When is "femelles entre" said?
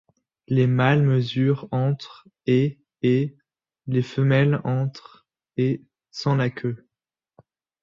4.01-5.27